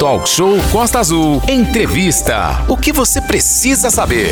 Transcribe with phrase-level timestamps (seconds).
[0.00, 1.42] Talk Show Costa Azul.
[1.46, 2.64] Entrevista.
[2.70, 4.30] O que você precisa saber?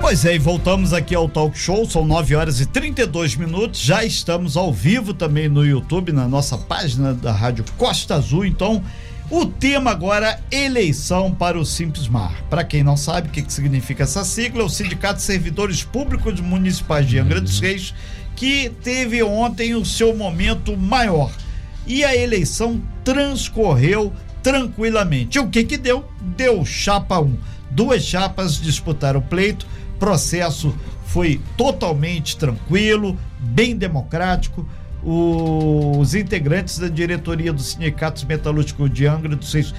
[0.00, 3.80] Pois é, e voltamos aqui ao Talk Show, são 9 horas e 32 minutos.
[3.80, 8.44] Já estamos ao vivo também no YouTube, na nossa página da Rádio Costa Azul.
[8.44, 8.80] Então,
[9.28, 12.44] o tema agora eleição para o Simples Mar.
[12.48, 15.82] Para quem não sabe o que, que significa essa sigla, é o Sindicato de Servidores
[15.82, 17.92] Públicos Municipais de Angra dos Reis
[18.36, 21.32] que teve ontem o seu momento maior.
[21.86, 25.38] E a eleição transcorreu tranquilamente.
[25.38, 26.04] O que que deu?
[26.36, 27.36] Deu chapa 1.
[27.70, 29.66] Duas chapas disputaram o pleito,
[29.98, 30.74] processo
[31.06, 34.68] foi totalmente tranquilo, bem democrático.
[35.02, 39.74] Os integrantes da diretoria do Sindicato Metalúrgico de Angra dos Reis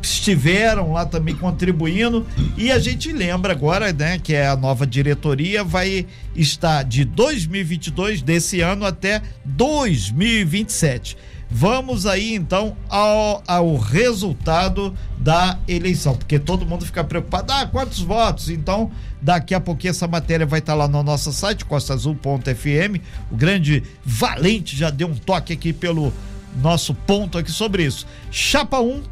[0.00, 2.26] estiveram lá também contribuindo
[2.56, 8.60] e a gente lembra agora, né, que a nova diretoria vai estar de 2022 desse
[8.60, 11.16] ano até 2027.
[11.54, 18.00] Vamos aí então ao, ao resultado da eleição, porque todo mundo fica preocupado, ah, quantos
[18.00, 18.48] votos?
[18.48, 18.90] Então,
[19.20, 23.00] daqui a pouquinho essa matéria vai estar lá no nosso site, costaazul.fm.
[23.30, 26.10] O grande Valente já deu um toque aqui pelo
[26.56, 28.06] nosso ponto aqui sobre isso.
[28.30, 29.02] Chapa 1,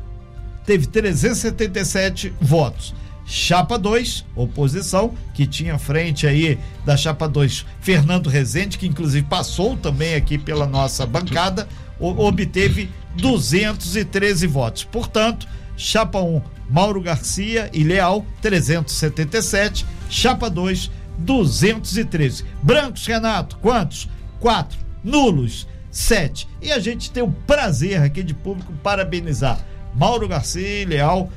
[0.64, 2.94] teve 377 votos.
[3.26, 9.76] Chapa 2, oposição, que tinha frente aí da Chapa 2, Fernando Rezende, que inclusive passou
[9.76, 11.68] também aqui pela nossa bancada,
[12.00, 14.84] obteve 213 votos.
[14.84, 19.86] Portanto, Chapa 1, Mauro Garcia e Leal, 377.
[20.08, 22.44] Chapa 2, 213.
[22.62, 24.08] Brancos, Renato, quantos?
[24.38, 24.78] Quatro.
[25.02, 26.46] Nulos, sete.
[26.60, 31.30] E a gente tem o prazer aqui de público parabenizar Mauro Garcia Leal,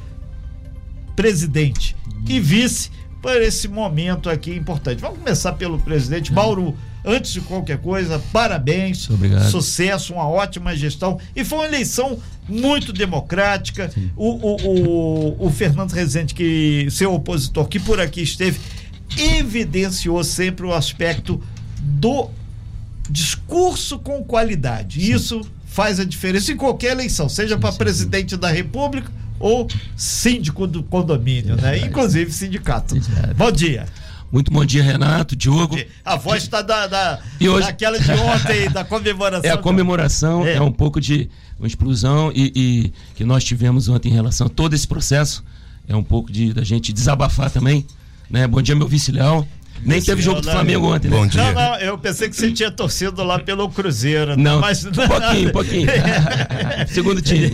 [1.15, 1.95] presidente
[2.27, 2.91] e vice,
[3.21, 5.01] por esse momento aqui importante.
[5.01, 6.31] Vamos começar pelo presidente.
[6.31, 9.09] Mauro, antes de qualquer coisa, parabéns.
[9.09, 9.49] Obrigado.
[9.49, 11.19] Sucesso, uma ótima gestão.
[11.35, 13.91] E foi uma eleição muito democrática.
[14.15, 18.59] O, o, o, o Fernando Rezende, que seu opositor, que por aqui esteve,
[19.17, 21.41] evidenciou sempre o aspecto
[21.79, 22.29] do
[23.09, 25.01] discurso com qualidade.
[25.01, 25.13] Sim.
[25.13, 30.83] Isso faz a diferença em qualquer eleição, seja para presidente da República ou síndico do
[30.83, 31.79] condomínio, né?
[31.79, 32.95] Inclusive sindicato.
[33.35, 33.87] Bom dia.
[34.33, 35.77] Muito bom dia, Renato, Diogo.
[36.03, 37.67] A voz está da, da, e hoje...
[37.67, 39.43] daquela de ontem, da comemoração.
[39.47, 41.29] É a comemoração, é, é um pouco de
[41.59, 45.43] uma explosão e, e, que nós tivemos ontem em relação a todo esse processo.
[45.87, 47.85] É um pouco de da gente desabafar também.
[48.27, 48.47] Né?
[48.47, 49.47] Bom dia, meu vice-leal.
[49.85, 51.17] Nem teve jogo do Flamengo ontem, né?
[51.17, 51.43] Bom dia.
[51.43, 54.37] Não, não, eu pensei que você tinha torcido lá pelo Cruzeiro.
[54.37, 54.85] Não, mas...
[54.85, 55.87] um pouquinho, um pouquinho.
[56.87, 57.51] Segundo time.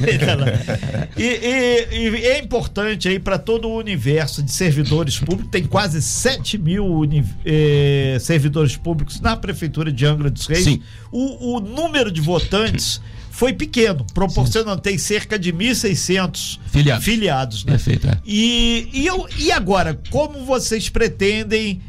[1.17, 6.01] e, e, e, é importante aí para todo o universo de servidores públicos, tem quase
[6.01, 7.01] 7 mil
[7.45, 10.63] eh, servidores públicos na Prefeitura de Angra dos Reis.
[10.63, 10.81] Sim.
[11.11, 13.01] O, o número de votantes
[13.39, 17.71] foi pequeno, proporcionando, tem cerca de 1.600 filiados, filiados né?
[17.71, 18.17] Perfeito, é.
[18.25, 21.81] e, e, eu, e agora, como vocês pretendem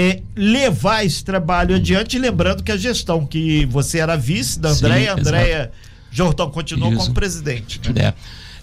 [0.00, 5.12] é, levar esse trabalho adiante, lembrando que a gestão que você era vice da Andréia,
[5.14, 5.72] Andréia
[6.08, 7.00] Jordão continuou Isso.
[7.00, 7.80] como presidente.
[7.92, 8.02] Né?
[8.04, 8.14] É.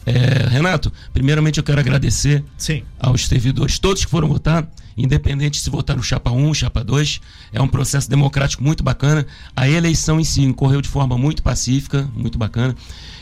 [0.07, 2.83] É, Renato, primeiramente eu quero agradecer Sim.
[2.97, 4.65] aos servidores, todos que foram votar,
[4.95, 7.19] independente se votaram chapa 1, chapa 2,
[7.51, 9.25] é um processo democrático muito bacana.
[9.53, 12.73] A eleição em si correu de forma muito pacífica, muito bacana.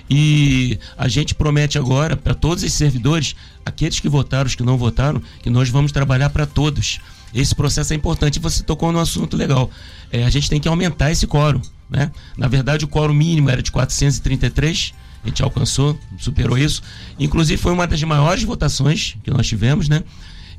[0.07, 3.35] E a gente promete agora para todos os servidores,
[3.65, 6.99] aqueles que votaram, os que não votaram, que nós vamos trabalhar para todos.
[7.33, 8.39] Esse processo é importante.
[8.39, 9.69] Você tocou num assunto legal.
[10.11, 11.61] É, a gente tem que aumentar esse quórum.
[11.89, 12.11] Né?
[12.37, 14.93] Na verdade, o quórum mínimo era de 433.
[15.23, 16.81] A gente alcançou, superou isso.
[17.17, 20.03] Inclusive, foi uma das maiores votações que nós tivemos, né?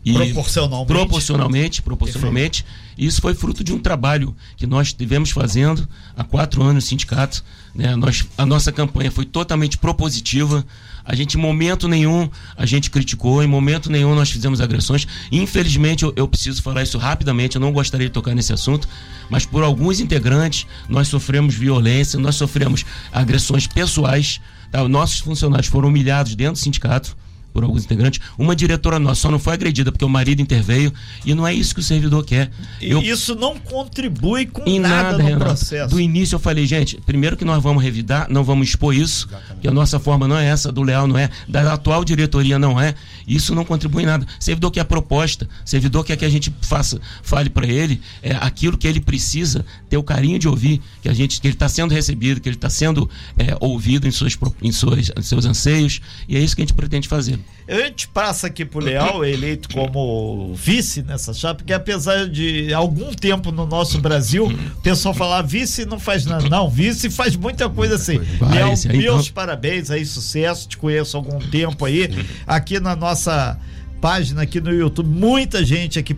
[0.04, 0.86] E proporcionalmente.
[0.86, 2.66] Proporcionalmente, proporcionalmente.
[2.96, 6.80] E isso foi fruto de um trabalho que nós tivemos fazendo há quatro anos no
[6.82, 7.42] sindicato.
[7.74, 7.96] Né?
[7.96, 10.64] Nós, a nossa campanha foi totalmente propositiva.
[11.04, 15.06] A gente, em momento nenhum, a gente criticou, em momento nenhum nós fizemos agressões.
[15.30, 18.88] Infelizmente, eu, eu preciso falar isso rapidamente, eu não gostaria de tocar nesse assunto,
[19.28, 24.40] mas por alguns integrantes nós sofremos violência, nós sofremos agressões pessoais.
[24.70, 24.86] Tá?
[24.88, 27.16] Nossos funcionários foram humilhados dentro do sindicato
[27.54, 28.20] por alguns integrantes.
[28.36, 30.92] Uma diretora nossa só não foi agredida porque o marido interveio
[31.24, 32.50] e não é isso que o servidor quer.
[32.82, 35.44] Eu, isso não contribui com em nada, nada no Renato.
[35.44, 35.94] processo.
[35.94, 39.60] Do início eu falei, gente, primeiro que nós vamos revidar, não vamos expor isso, Exatamente.
[39.60, 42.80] que a nossa forma não é essa, do Leal não é, da atual diretoria não
[42.80, 42.94] é.
[43.26, 44.26] Isso não contribui em nada.
[44.40, 48.76] Servidor quer a proposta, servidor quer que a gente faça, fale para ele é, aquilo
[48.76, 51.94] que ele precisa, ter o carinho de ouvir, que a gente que ele está sendo
[51.94, 53.08] recebido, que ele está sendo
[53.38, 56.74] é, ouvido em, suas, em, suas, em seus anseios, e é isso que a gente
[56.74, 57.38] pretende fazer.
[57.66, 63.14] A gente passa aqui pro Leal, eleito como vice nessa chapa, porque apesar de algum
[63.14, 66.46] tempo no nosso Brasil, o pessoal falar vice não faz nada.
[66.46, 68.18] Não, vice faz muita coisa assim.
[68.38, 69.34] Vai, Leal, aí, meus então.
[69.34, 70.68] parabéns aí, sucesso.
[70.68, 72.10] Te conheço há algum tempo aí.
[72.46, 73.58] Aqui na nossa
[73.98, 76.14] página aqui no YouTube, muita gente aqui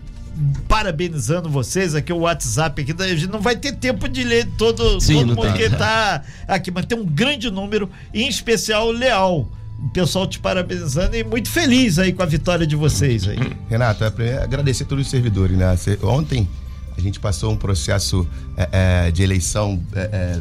[0.67, 4.99] parabenizando vocês aqui o WhatsApp aqui a gente não vai ter tempo de ler todo,
[5.01, 5.53] Sim, todo mundo tá.
[5.53, 10.39] que tá aqui mas tem um grande número em especial o Leal o pessoal te
[10.39, 13.37] parabenizando e muito feliz aí com a vitória de vocês aí.
[13.69, 15.75] Renato, é agradecer a todos os servidores, né?
[16.03, 16.47] Ontem
[16.97, 20.39] a gente passou um processo é, é, de eleição é, é,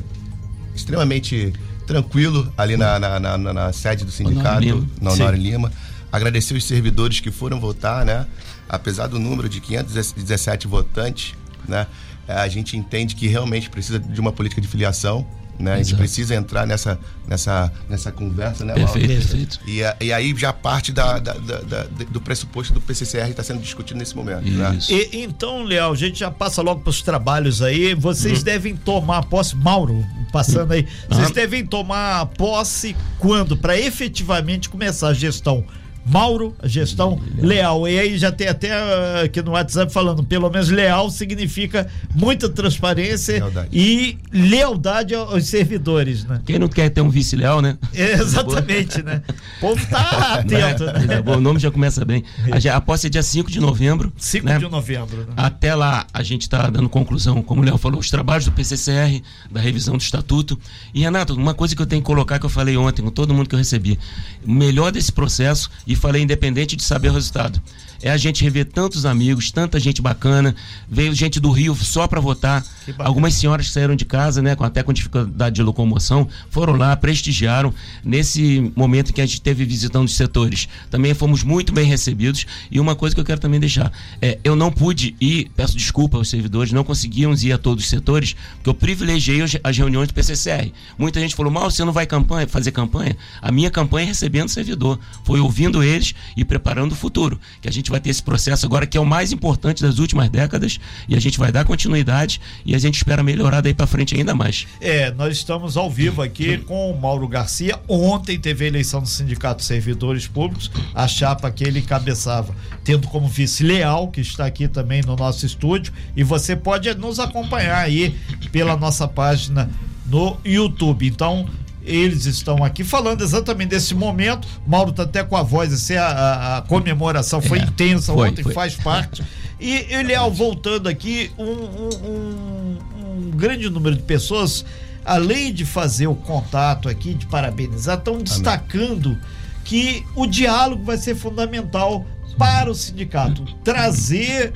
[0.75, 1.53] extremamente
[1.87, 5.13] tranquilo ali na, na, na- na- na sede do sindicato, na.
[5.13, 5.73] Honório Lima.
[6.11, 8.27] Agradecer os servidores que foram votar, né?
[8.69, 11.35] Apesar do número de 517 votantes,
[11.69, 11.87] né?
[12.27, 15.27] É, A gente entende que realmente precisa de uma política de filiação,
[15.59, 15.75] né?
[15.75, 18.93] A gente precisa entrar nessa, nessa, nessa conversa, né, Mauro?
[18.93, 19.61] Perfeito, perfeito.
[19.67, 23.43] E, a- e aí já parte da, da- da- da- do pressuposto do PCCR está
[23.43, 24.45] sendo discutido nesse momento.
[24.49, 24.79] Né?
[24.89, 27.95] E, então, Leal, a gente já passa logo para os trabalhos aí.
[27.95, 30.87] Vocês devem tomar posse, Mauro, passando aí.
[31.09, 31.35] Vocês Uhum.
[31.35, 33.57] devem tomar posse quando?
[33.57, 35.65] Para efetivamente começar a gestão.
[36.09, 37.89] Mauro, gestão leal.
[37.89, 42.49] E aí já tem até ah, aqui no WhatsApp falando, pelo menos leal significa muita
[42.49, 43.69] transparência Lealdade.
[43.73, 46.41] e lealdade aos servidores, né?
[46.47, 47.77] Quem não quer ter um vice leal, né?
[47.93, 49.21] Exatamente, né?
[49.59, 51.21] O povo tá atento, né?
[51.21, 52.23] boa, o nome já começa bem.
[52.53, 54.13] A, a posse é dia 5 de novembro.
[54.17, 54.59] 5 né?
[54.59, 55.35] de novembro, né?
[55.37, 59.21] Até lá, a gente está dando conclusão, como o Léo falou, os trabalhos do PCCR,
[59.51, 60.59] da revisão do estatuto.
[60.95, 63.35] E, Renato, uma coisa que eu tenho que colocar, que eu falei ontem com todo
[63.35, 63.99] mundo que eu recebi:
[64.47, 67.61] o melhor desse processo, e falei independente de saber o resultado,
[68.03, 70.55] é a gente rever tantos amigos, tanta gente bacana.
[70.89, 72.65] Veio gente do Rio só para votar.
[72.99, 76.95] Algumas senhoras que saíram de casa, né, com, até com dificuldade de locomoção, foram lá,
[76.97, 77.73] prestigiaram.
[78.05, 82.47] Nesse momento que a gente teve visitando os setores, também fomos muito bem recebidos.
[82.71, 83.91] E uma coisa que eu quero também deixar:
[84.21, 87.91] é, eu não pude ir, peço desculpa aos servidores, não conseguíamos ir a todos os
[87.91, 90.71] setores, porque eu privilegiei as reuniões do PCCR.
[90.99, 93.17] Muita gente falou, mal, você não vai campanha, fazer campanha?
[93.41, 94.99] A minha campanha é recebendo servidor.
[95.25, 97.41] Foi ouvindo eles e preparando o futuro.
[97.61, 100.29] Que a gente vai ter esse processo agora, que é o mais importante das últimas
[100.29, 100.79] décadas,
[101.09, 104.35] e a gente vai dar continuidade e a gente espera melhorar daí para frente ainda
[104.35, 104.67] mais.
[104.81, 107.79] É, nós estamos ao vivo aqui com o Mauro Garcia.
[107.89, 112.55] Ontem teve a eleição do Sindicato de Servidores Públicos, a chapa que ele encabeçava,
[112.85, 115.93] tendo como vice Leal, que está aqui também no nosso estúdio.
[116.17, 118.17] E você pode nos acompanhar aí
[118.51, 119.71] pela nossa página
[120.07, 121.07] no YouTube.
[121.07, 121.47] Então,
[121.87, 124.47] eles estão aqui falando exatamente desse momento.
[124.67, 128.43] Mauro tá até com a voz, assim, a, a- comemoração foi É, intensa foi, ontem,
[128.43, 128.53] foi.
[128.53, 129.23] faz parte.
[129.61, 132.79] E, e Leal, voltando aqui, um, um- um-
[133.27, 134.65] um grande número de pessoas,
[135.05, 139.17] além de fazer o contato aqui, de parabenizar, estão destacando
[139.65, 142.05] que o diálogo vai ser fundamental
[142.37, 143.45] para o sindicato.
[143.65, 144.53] Trazer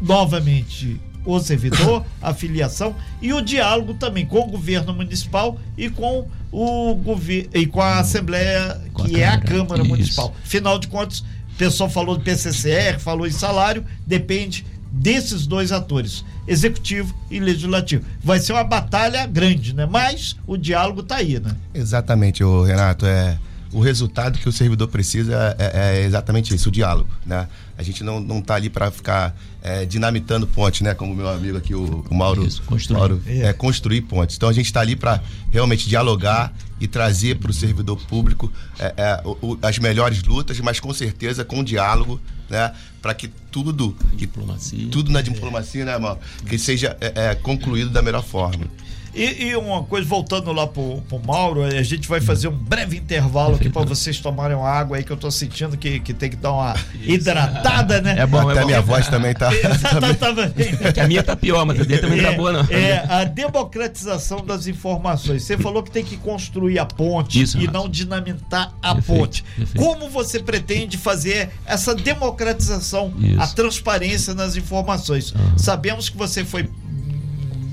[0.00, 6.26] novamente o servidor, a filiação e o diálogo também com o governo municipal e com
[6.52, 9.90] o governo e com a Assembleia, Com a que é a Câmara, isso.
[9.90, 10.34] Municipal.
[10.42, 16.24] Afinal de contas, o pessoal falou do PCCR, falou em salário, depende desses dois atores,
[16.48, 18.04] executivo e legislativo.
[18.22, 19.86] Vai ser uma batalha grande, né?
[19.86, 21.54] Mas o diálogo tá aí, né?
[21.72, 23.06] Exatamente, ô, Renato.
[23.06, 23.38] É,
[23.72, 27.08] o resultado que o servidor precisa é, é exatamente isso, o diálogo.
[27.24, 27.46] Né?
[27.78, 30.92] A gente não, não tá ali para ficar é, dinamitando pontes, né?
[30.94, 32.98] Como meu amigo aqui, o, o Mauro, Isso, construir.
[32.98, 33.38] Mauro É.
[33.48, 34.36] é, construir pontes.
[34.36, 38.94] Então a gente está ali para realmente dialogar e trazer para o servidor público é,
[38.96, 42.72] é, o- o- as melhores lutas, mas com certeza com diálogo, né?
[43.00, 44.88] Para que tudo, Diplomacia.
[44.90, 46.20] tudo na diplomacia, né, Mauro?
[46.46, 48.64] Que seja é, é, concluído da melhor forma.
[49.14, 52.96] E, e uma coisa, voltando lá pro, pro Mauro, a gente vai fazer um breve
[52.96, 56.30] intervalo aqui para vocês tomarem uma água aí que eu tô sentindo que, que tem
[56.30, 58.16] que dar uma hidratada, né?
[58.18, 58.66] É bom, Até é bom.
[58.68, 59.50] minha voz também tá.
[59.82, 60.76] tá, tá, tá bem.
[60.92, 62.60] Que a minha tá pior, mas a dele também não tá boa, não.
[62.70, 65.42] É, a democratização das informações.
[65.42, 67.78] Você falou que tem que construir a ponte Isso, e Renato.
[67.78, 69.42] não dinamitar a Perfeito, ponte.
[69.56, 69.84] perfeito.
[69.84, 73.40] Como você pretende fazer essa democratização, Isso.
[73.40, 75.34] a transparência nas informações?
[75.56, 76.68] Sabemos que você foi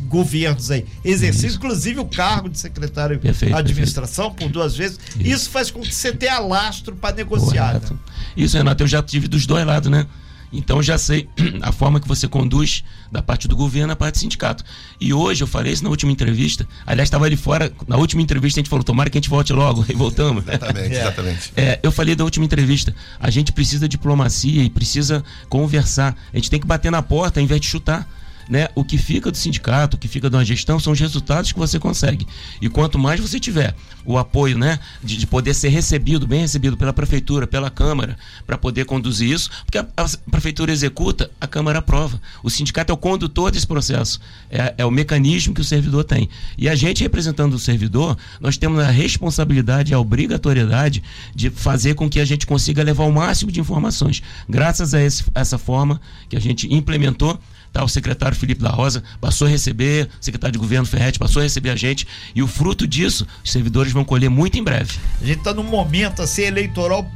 [0.07, 1.57] governos aí, exerceu Isso.
[1.57, 4.99] inclusive o cargo de secretário Perfeito, de administração por duas vezes.
[5.19, 5.49] Isso.
[5.49, 7.73] faz com que você tenha lastro para negociar.
[7.75, 7.97] Né?
[8.35, 10.05] Isso, Renato, eu já tive dos dois lados, né?
[10.51, 11.27] Então eu já sei
[11.61, 14.63] a forma que você conduz da parte do governo à parte do sindicato.
[14.99, 16.65] E hoje eu falei isso na última entrevista.
[16.85, 19.51] Aliás, estava ali fora, na última entrevista a gente falou, tomara que a gente volte
[19.51, 20.45] logo, e voltamos.
[20.47, 21.01] Exatamente, É.
[21.01, 21.51] exatamente.
[21.57, 26.15] É, eu falei da última entrevista, a gente precisa de diplomacia e precisa conversar.
[26.33, 28.07] A gente tem que bater na porta ao invés de chutar.
[28.49, 31.59] Né, o que fica do sindicato, o que fica uma gestão são os resultados que
[31.59, 32.27] você consegue.
[32.61, 33.75] E quanto mais você tiver
[34.05, 38.57] o apoio, né, de, de poder ser recebido, bem recebido pela prefeitura, pela Câmara, para
[38.57, 42.21] poder conduzir isso, porque a, a, prefeitura executa, a Câmara aprova.
[42.41, 46.29] O sindicato é o condutor desse processo, é, é o mecanismo que o servidor tem.
[46.57, 51.03] E a gente, representando o servidor, nós temos a responsabilidade, a obrigatoriedade
[51.35, 54.23] de fazer com que a gente consiga levar o máximo de informações.
[54.47, 55.99] Graças a esse, essa forma
[56.29, 57.39] que a gente implementou,
[57.71, 61.41] Tá, o secretário Felipe da Rosa passou a receber, o secretário de governo Ferretti passou
[61.41, 64.97] a receber a gente, e o fruto disso, os servidores vão colher muito em breve.
[65.21, 67.09] A gente está num momento assim eleitoral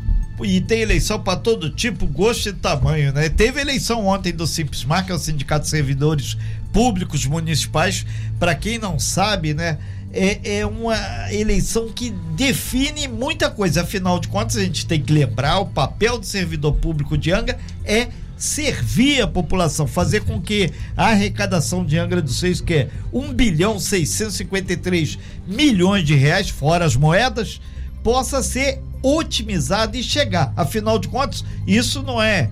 [0.44, 3.30] e tem eleição para todo tipo, gosto e tamanho, né?
[3.30, 6.38] Teve eleição ontem do Simplesmar, que é o Sindicato de Servidores
[6.74, 8.06] Públicos Municipais.
[8.40, 9.78] Para quem não sabe, né?
[10.14, 10.98] É, é uma
[11.32, 13.82] eleição que define muita coisa.
[13.84, 17.58] Afinal de contas, a gente tem que lembrar: o papel do servidor público de Anga
[17.86, 18.10] é
[18.42, 23.34] servir a população, fazer com que a arrecadação de Angra dos Reis, que é 1
[23.34, 27.62] bilhão 653 milhões de reais, fora as moedas,
[28.04, 30.52] possa ser otimizada e chegar.
[30.58, 32.50] Afinal de contas, isso não é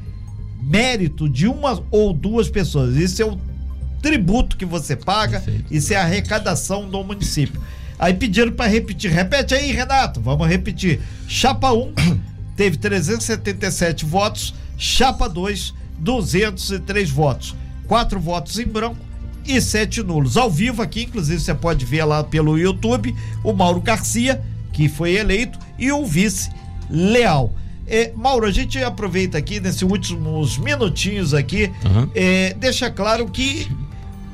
[0.62, 3.40] mérito de uma ou duas pessoas, isso é o
[4.00, 5.74] tributo que você paga, Perfeito.
[5.74, 7.60] isso é a arrecadação do município.
[7.98, 9.12] Aí pediram para repetir.
[9.12, 10.22] Repete aí, Renato.
[10.22, 11.02] Vamos repetir.
[11.28, 11.94] Chapa 1
[12.56, 17.56] teve 377 votos, Chapa 2 203 votos,
[17.86, 18.98] quatro votos em branco
[19.46, 20.38] e sete nulos.
[20.38, 25.16] Ao vivo aqui, inclusive você pode ver lá pelo YouTube, o Mauro Garcia, que foi
[25.16, 26.50] eleito, e o vice
[26.90, 27.54] Leal.
[27.86, 32.10] É, Mauro, a gente aproveita aqui nesses últimos minutinhos aqui, uhum.
[32.14, 33.68] é, deixa claro que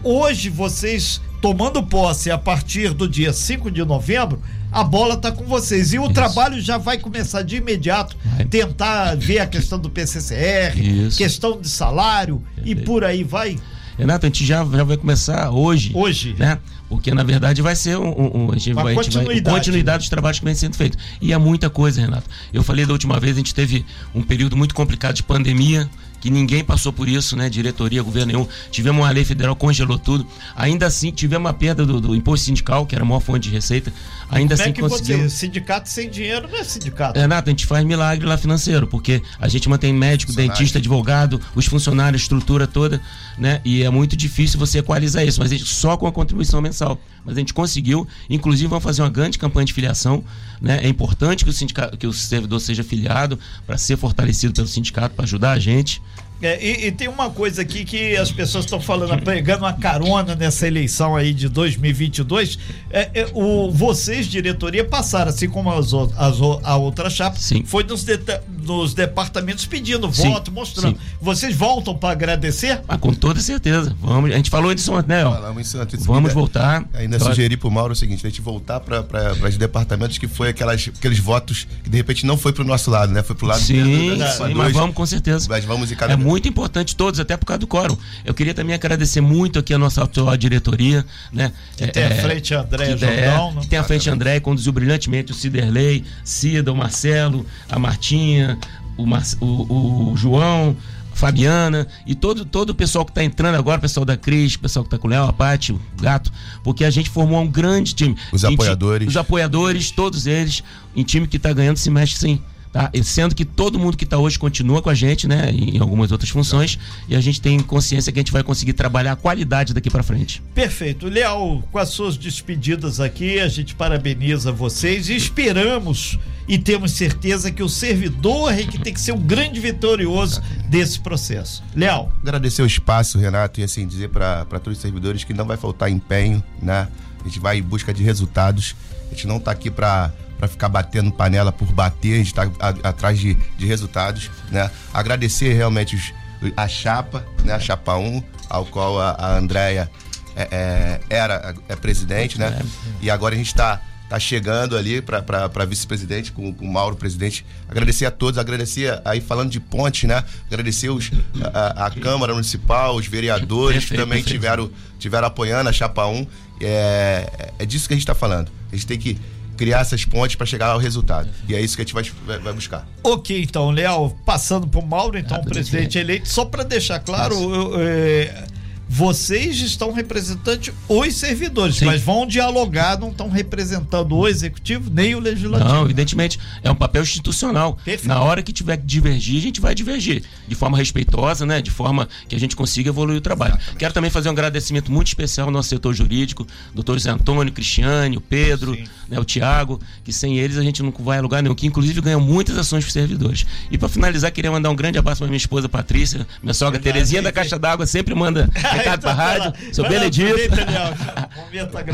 [0.04, 4.42] hoje vocês tomando posse a partir do dia 5 de novembro,
[4.76, 5.94] a bola tá com vocês.
[5.94, 6.14] E o Isso.
[6.14, 8.44] trabalho já vai começar de imediato, vai.
[8.44, 11.18] tentar ver a questão do PCCR, Isso.
[11.18, 12.82] questão de salário Perfeito.
[12.82, 13.58] e por aí vai.
[13.98, 15.94] Renato, a gente já, já vai começar hoje.
[15.96, 16.36] Hoje.
[16.38, 16.60] Né?
[16.90, 19.42] Porque, na verdade, vai ser um, um, um a gente Uma vai, continuidade.
[19.44, 21.02] Vai, continuidade dos trabalhos que vem sendo feitos.
[21.22, 22.30] E é muita coisa, Renato.
[22.52, 25.90] Eu falei da última vez, a gente teve um período muito complicado de pandemia
[26.26, 27.52] que ninguém passou por isso, né?
[27.52, 28.48] Diretoria, governo nenhum.
[28.72, 30.26] Tivemos uma lei federal, congelou tudo.
[30.56, 33.54] Ainda assim, tivemos uma perda do, do imposto sindical, que era a maior fonte de
[33.54, 33.94] receita.
[34.32, 35.34] Ainda Como assim é que conseguimos.
[35.34, 37.20] Você, sindicato sem dinheiro não é sindicato.
[37.20, 41.68] Renato, a gente faz milagre lá financeiro, porque a gente mantém médico, dentista, advogado, os
[41.68, 43.00] funcionários, estrutura toda,
[43.38, 43.62] né?
[43.64, 47.00] E é muito difícil você equalizar isso, mas a gente, só com a contribuição mensal.
[47.26, 50.24] Mas a gente conseguiu, inclusive vamos fazer uma grande campanha de filiação,
[50.62, 50.80] né?
[50.84, 55.16] É importante que o sindicato, que o servidor seja filiado para ser fortalecido pelo sindicato,
[55.16, 56.02] para ajudar a gente.
[56.42, 60.36] É, e, e, tem uma coisa aqui que as pessoas estão falando, pegando uma carona
[60.36, 62.60] nessa eleição aí de 2022.
[62.92, 67.64] É, é, o, vocês, diretoria, passaram, assim como as, as, a outra chapa, Sim.
[67.66, 68.20] foi nos, de,
[68.62, 70.30] nos departamentos pedindo Sim.
[70.30, 70.98] voto, mostrando.
[70.98, 71.02] Sim.
[71.22, 72.82] Vocês voltam para agradecer?
[72.88, 73.96] Ah, com toda certeza.
[74.02, 75.24] Vamos, a gente falou isso ontem, né?
[75.24, 76.06] Falamos isso antes.
[76.06, 76.84] Vamos voltar.
[76.94, 77.32] Ainda Pode.
[77.32, 80.90] sugeri para o Mauro o seguinte: a gente voltar para os departamentos que foi aquelas,
[80.98, 83.24] aqueles votos que de repente não foi para o nosso lado, né?
[83.24, 85.48] Foi para o lado sim, da, da, sim, mas vamos com certeza.
[85.50, 87.96] Mas vamos em cada é muito importante todos, até por causa do quórum.
[88.26, 91.54] Eu queria também agradecer muito aqui a nossa atual diretoria, né?
[91.78, 93.54] Que é, tem a frente André Jordão.
[93.58, 98.58] É, que tem a frente André, conduziu brilhantemente o Ciderley, Cida, o Marcelo, a Martinha,
[98.98, 100.76] o, Mar, o, o João,
[101.14, 104.60] Fabiana e todo, todo o pessoal que está entrando agora, o pessoal da Cris, o
[104.60, 106.32] pessoal que está com o Léo, a Paty, o Gato,
[106.64, 108.18] porque a gente formou um grande time.
[108.34, 109.08] Os apoiadores.
[109.08, 110.62] Os apoiadores, todos eles,
[110.96, 112.42] em time que está ganhando se mexe sim.
[112.76, 112.92] Tá?
[113.06, 115.50] Sendo que todo mundo que está hoje continua com a gente, né?
[115.50, 116.78] Em algumas outras funções.
[117.08, 120.04] E a gente tem consciência que a gente vai conseguir trabalhar a qualidade daqui para
[120.04, 120.44] frente.
[120.54, 121.08] Perfeito.
[121.08, 127.50] Leal, com as suas despedidas aqui, a gente parabeniza vocês e esperamos e temos certeza
[127.50, 131.64] que o servidor é que tem que ser o grande vitorioso desse processo.
[131.74, 132.12] Leal.
[132.22, 135.90] Agradecer o espaço, Renato, e assim, dizer para todos os servidores que não vai faltar
[135.90, 136.90] empenho, né?
[137.22, 138.76] A gente vai em busca de resultados.
[139.10, 142.44] A gente não está aqui para para ficar batendo panela por bater, a gente está
[142.84, 144.70] atrás de, de resultados, né?
[144.94, 146.14] Agradecer realmente os,
[146.56, 147.54] a chapa, né?
[147.54, 149.90] A chapa 1, ao qual a, a Andrea
[150.36, 152.62] é, é, era é presidente, né?
[153.02, 157.46] E agora a gente está tá chegando ali para vice-presidente com, com o Mauro, presidente.
[157.68, 160.24] Agradecer a todos, agradecer aí falando de ponte, né?
[160.48, 161.12] Agradecer os,
[161.54, 164.42] a, a Câmara Municipal, os vereadores perfeito, que também perfeito.
[164.42, 166.28] tiveram, tiveram apoiando a Chapa 1.
[166.62, 168.52] É, é disso que a gente está falando.
[168.72, 169.20] A gente tem que
[169.56, 171.30] criar essas pontes para chegar ao resultado.
[171.48, 172.88] E é isso que a gente vai, vai buscar.
[173.04, 177.36] Ok, então, Léo, passando para o Mauro, então, ah, presidente eleito, só para deixar claro,
[177.36, 178.46] eu, é,
[178.88, 181.86] vocês estão representando os servidores, Sim.
[181.86, 185.70] mas vão dialogar, não estão representando o executivo nem o legislativo.
[185.70, 187.78] Não, evidentemente, é um papel institucional.
[187.84, 188.08] Perfeito.
[188.08, 190.24] Na hora que tiver que divergir, a gente vai divergir.
[190.48, 191.62] De forma respeitosa, né?
[191.62, 193.58] De forma que a gente consiga evoluir o trabalho.
[193.78, 198.18] Quero também fazer um agradecimento muito especial ao nosso setor jurídico, doutor Zé Antônio, Cristiane,
[198.18, 198.78] o Pedro,
[199.10, 202.02] né, o Tiago, que sem eles a gente não vai a lugar nenhum, que inclusive
[202.02, 203.46] ganham muitas ações para servidores.
[203.72, 207.22] E para finalizar, queria mandar um grande abraço para minha esposa Patrícia, minha sogra Terezinha
[207.22, 209.54] da Caixa d'Água, sempre manda recado para a rádio.
[209.74, 210.36] Sou Benedito.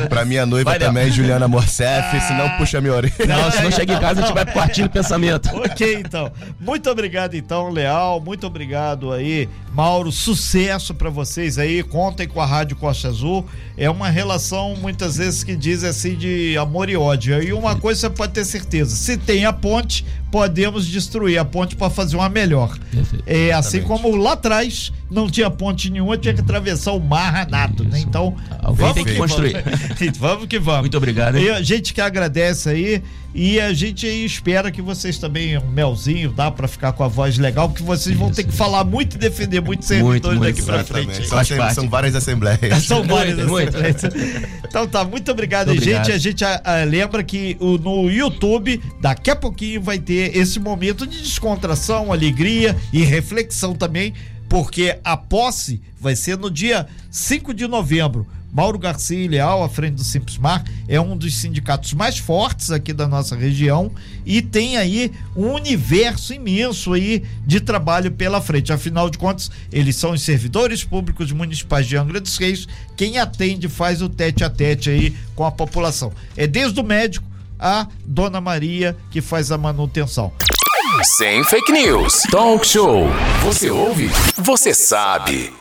[0.09, 3.13] Pra minha noiva Vai, também, Juliana Morcef, senão puxa minha orelha.
[3.27, 5.50] Não, se não chega em casa, a gente vai pro quartinho do pensamento.
[5.71, 6.31] Ok, então.
[6.59, 8.19] Muito obrigado, então, Leal.
[8.19, 10.11] Muito obrigado aí, Mauro.
[10.11, 11.83] Sucesso pra vocês aí.
[11.83, 13.45] Contem com a Rádio Costa Azul.
[13.77, 17.41] É uma relação, muitas vezes, que diz assim de amor e ódio.
[17.41, 21.75] E uma coisa você pode ter certeza: se tem a ponte, podemos destruir a ponte
[21.75, 22.77] para fazer uma melhor.
[22.91, 23.23] Perfeito.
[23.27, 27.83] É assim como lá atrás não tinha ponte nenhuma, tinha que atravessar o mar Renato,
[27.83, 27.97] né?
[27.97, 28.07] Isso.
[28.07, 29.53] Então, Alguém vamos tem que construir.
[29.53, 30.17] Vamos.
[30.19, 30.81] vamos que vamos.
[30.81, 31.45] Muito obrigado, hein?
[31.45, 36.31] E a gente que agradece aí e a gente espera que vocês também, um melzinho,
[36.31, 39.19] dá pra ficar com a voz legal, porque vocês vão ter que falar muito e
[39.19, 41.06] defender muitos servidores muito, daqui pra Exatamente.
[41.13, 41.27] frente.
[41.27, 41.75] São, Faz sem- parte.
[41.75, 42.84] são várias assembleias.
[42.84, 43.77] São várias Muito, muito.
[43.77, 44.44] assembleias.
[44.68, 45.96] Então tá, muito obrigado, Muito gente.
[45.96, 46.15] obrigado.
[46.15, 50.60] A gente ah, ah, lembra que o, no YouTube, daqui a pouquinho vai ter esse
[50.60, 54.13] momento de descontração, alegria e reflexão também,
[54.50, 58.25] porque a posse vai ser no dia 5 de novembro.
[58.51, 62.91] Mauro Garcia Leal, à frente do Simples Mar, é um dos sindicatos mais fortes aqui
[62.91, 63.91] da nossa região
[64.25, 68.74] e tem aí um universo imenso aí de trabalho pela frente.
[68.74, 72.67] Afinal de contas, eles são os servidores públicos municipais de Angra dos Reis,
[72.98, 76.12] quem atende faz o tete a tete aí com a população.
[76.36, 77.25] É desde o médico
[77.58, 80.31] a Dona Maria que faz a manutenção.
[81.03, 82.24] Sem fake news.
[82.31, 83.08] Talk show.
[83.43, 84.10] Você ouve?
[84.38, 85.61] Você sabe.